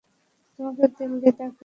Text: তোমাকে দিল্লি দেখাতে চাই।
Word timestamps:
তোমাকে 0.59 0.83
দিল্লি 0.89 1.17
দেখাতে 1.25 1.39
চাই। 1.39 1.51